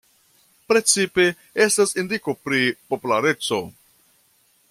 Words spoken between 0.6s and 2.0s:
Precipe estas